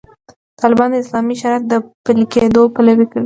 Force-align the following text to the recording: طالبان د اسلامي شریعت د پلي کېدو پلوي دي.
طالبان 0.61 0.89
د 0.91 0.95
اسلامي 1.03 1.35
شریعت 1.41 1.63
د 1.67 1.73
پلي 2.03 2.25
کېدو 2.33 2.61
پلوي 2.75 2.95
دي. 3.09 3.19